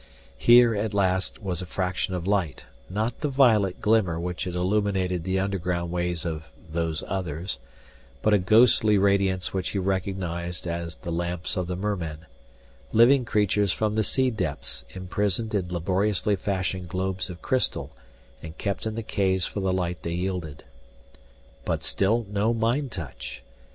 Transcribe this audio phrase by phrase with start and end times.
[0.39, 4.55] Here at long last was a fraction of light, not the violet glimmer which had
[4.55, 7.59] illuminated the underground ways of those Others,
[8.23, 12.25] but a ghostly radiance which he recognized as the lamps of the mermen
[12.91, 17.91] living creatures from the sea depths imprisoned in laboriously fashioned globes of crystal
[18.41, 20.63] and kept in the caves for the light they yielded.
[21.63, 23.43] But still no mind touch!